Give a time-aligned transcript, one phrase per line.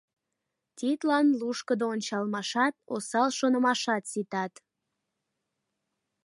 [0.77, 4.53] Тидлан лушкыдо ончалмашат, осал шонымашат ситат.